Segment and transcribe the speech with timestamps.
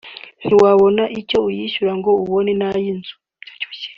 [0.43, 3.15] “Ntiwabona icyo uyishyura ngo ubone n’ayi nzu